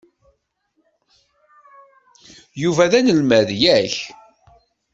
[2.61, 3.95] Yuba d anelmad, yak?